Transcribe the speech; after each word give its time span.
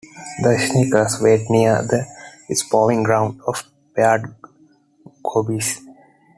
The 0.41 0.57
sneakers 0.57 1.21
wait 1.21 1.47
near 1.51 1.83
the 1.83 2.55
spawning 2.55 3.03
ground 3.03 3.39
of 3.45 3.63
paired 3.95 4.33
gobies. 5.23 5.79